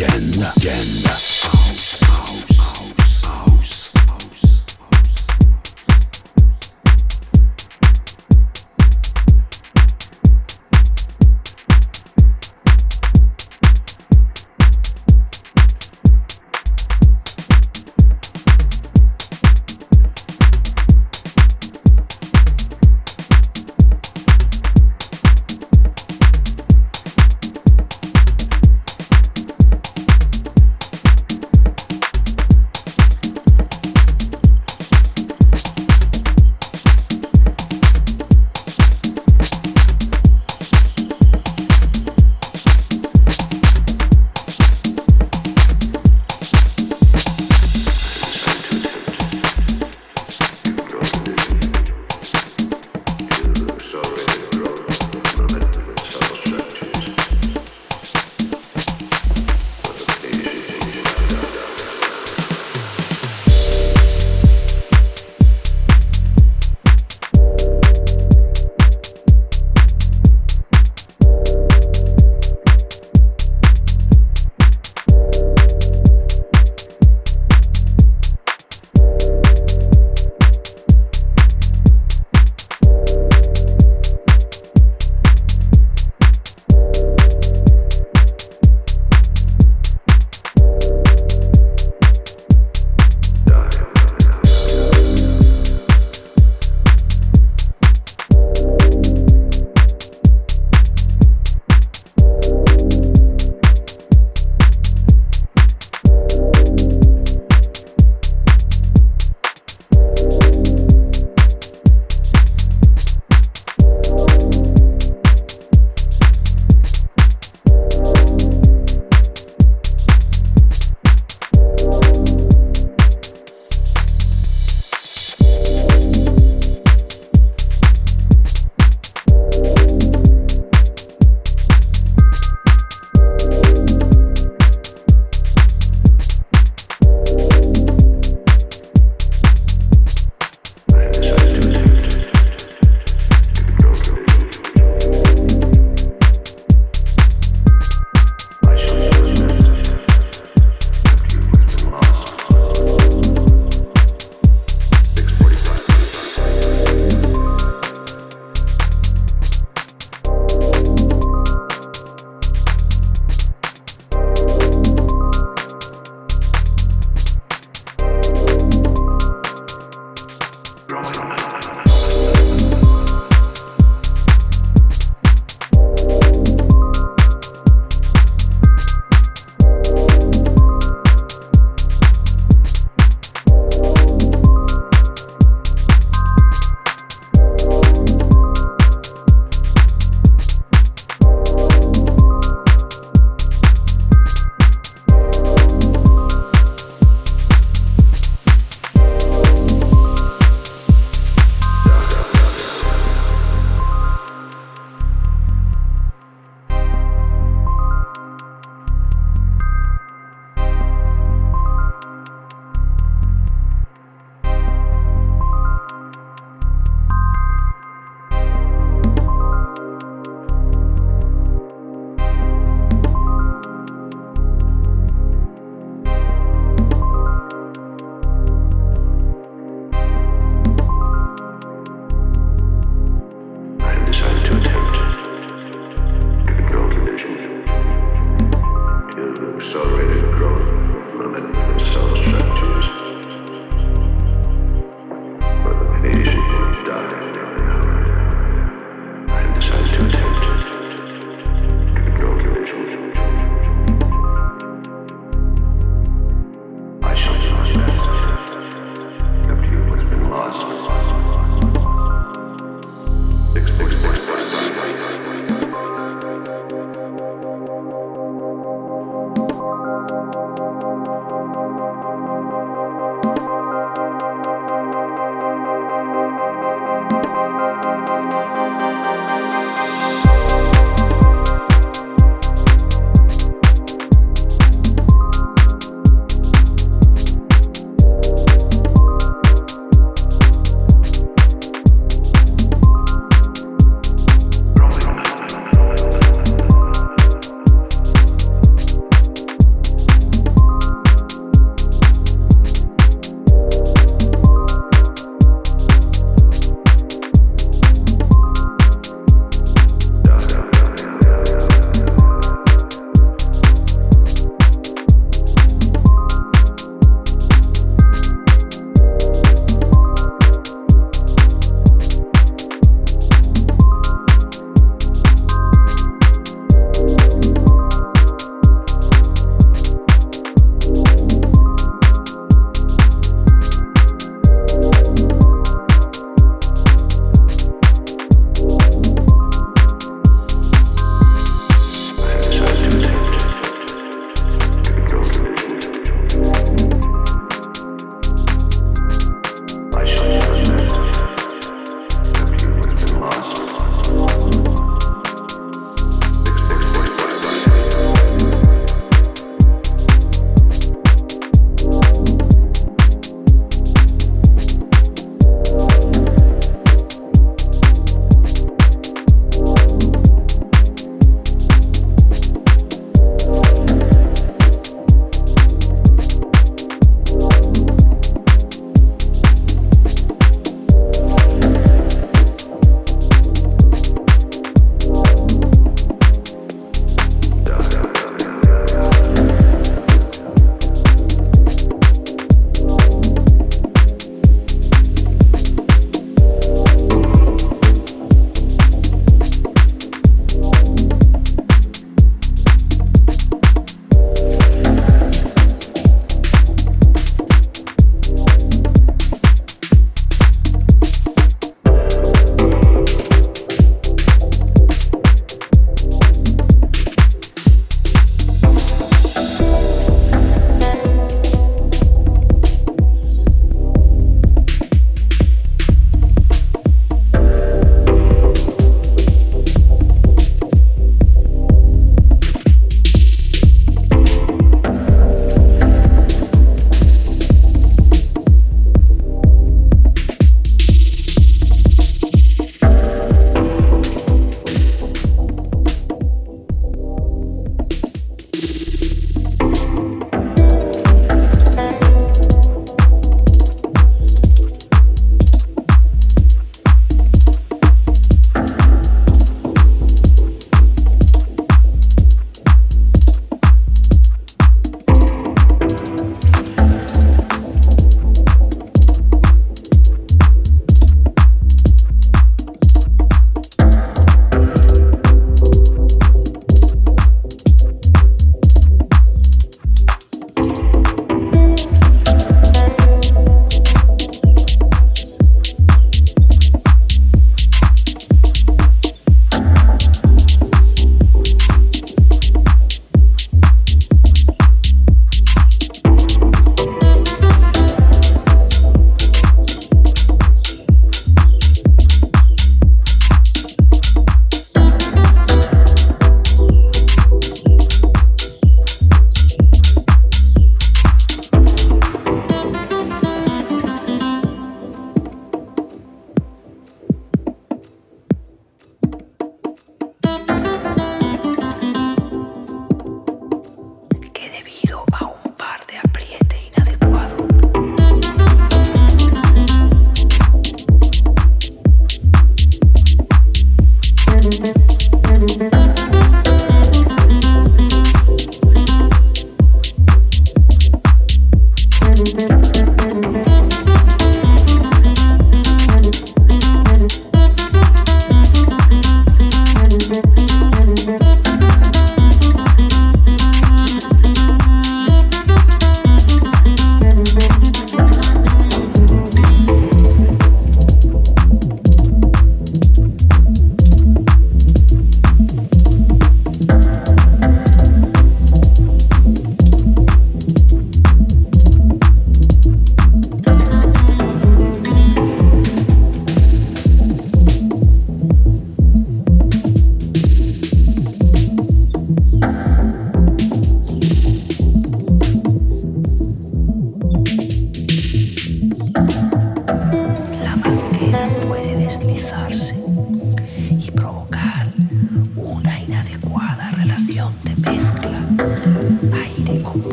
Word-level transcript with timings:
weekend, 0.00 0.36
weekend. 0.36 1.29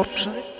hardt. 0.00 0.59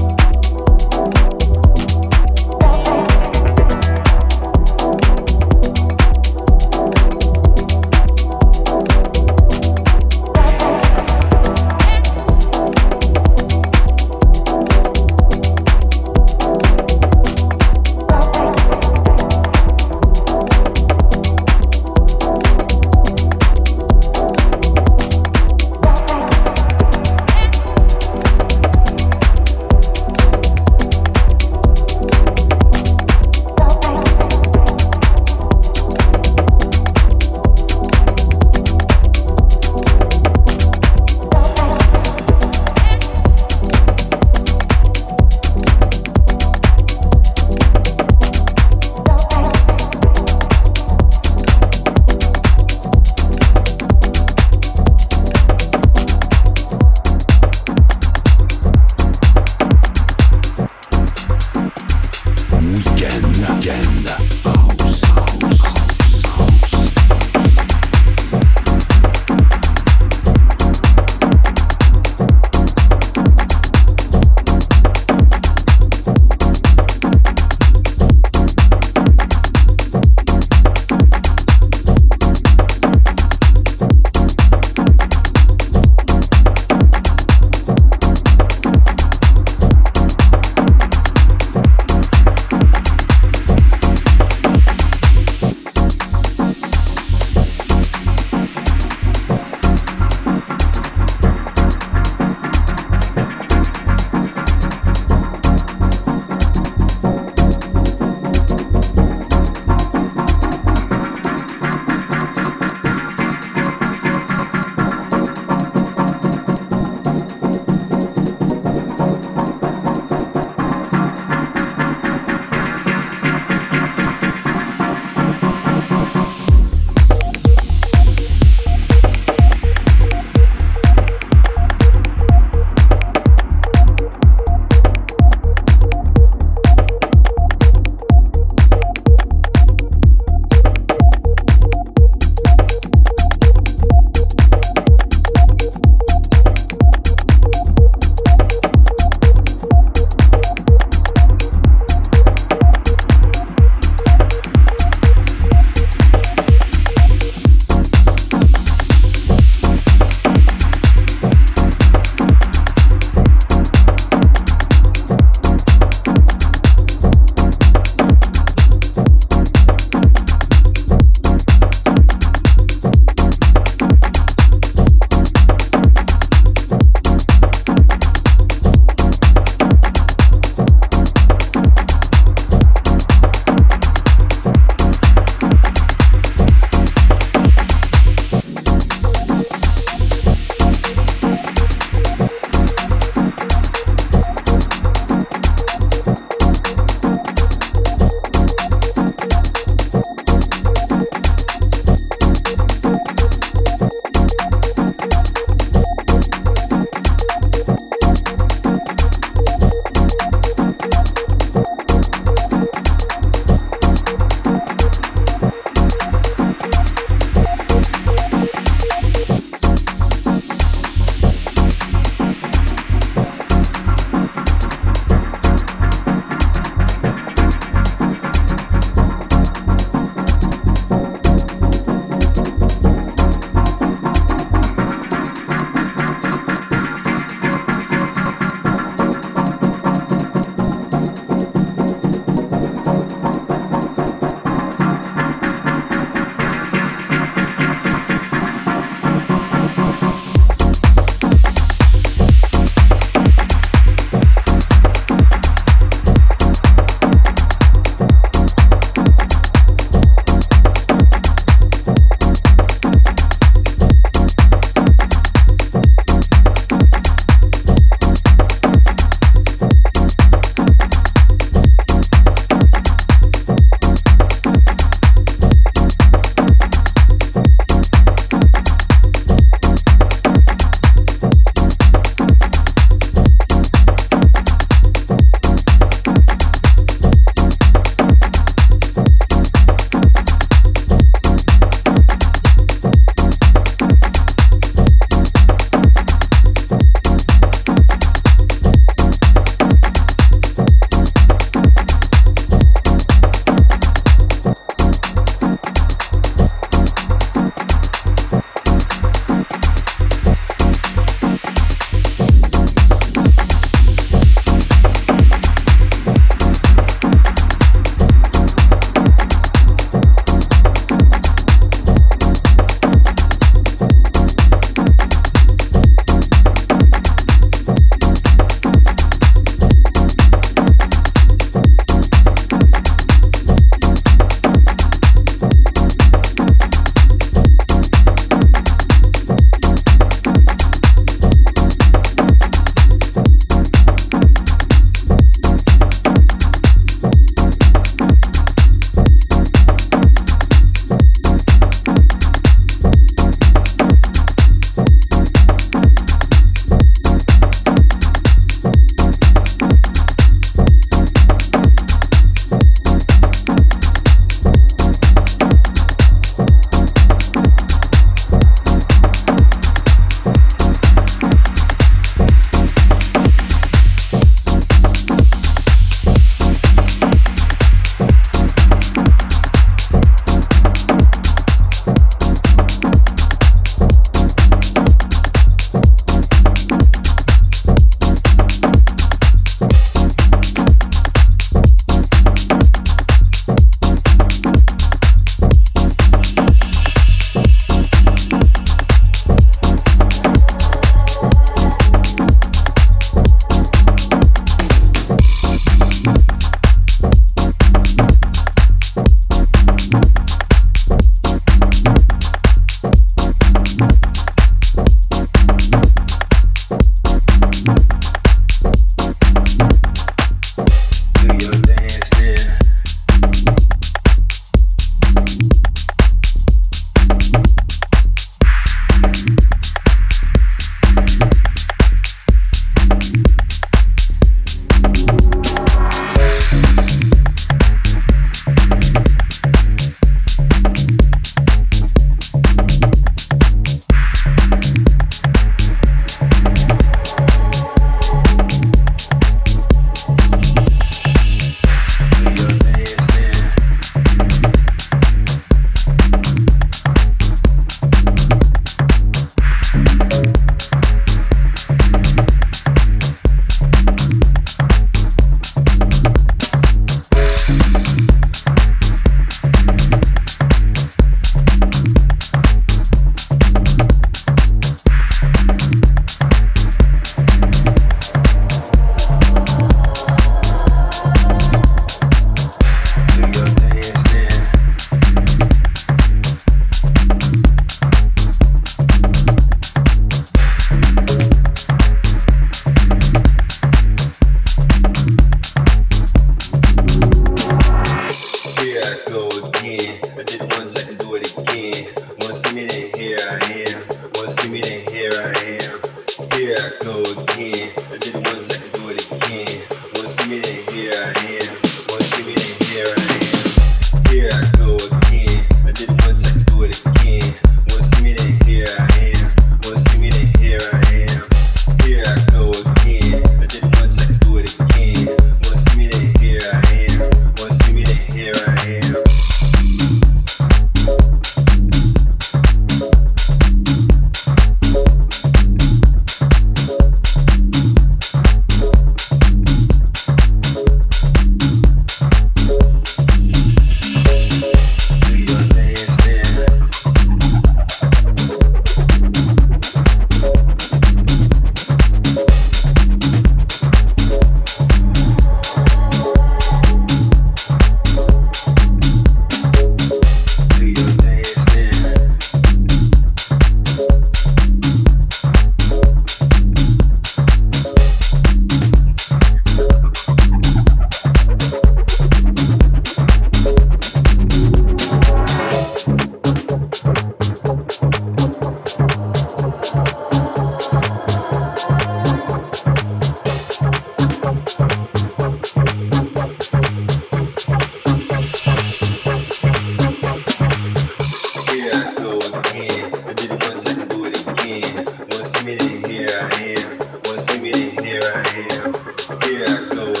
here 596.01 596.19
I 596.19 596.55
am. 596.57 596.79
Wanna 597.05 597.21
see 597.21 597.39
me? 597.41 597.51
Here 597.83 598.01
I 598.03 598.21
am. 598.63 598.73
Here 599.21 599.45
I 599.47 599.75
go. 599.75 600.00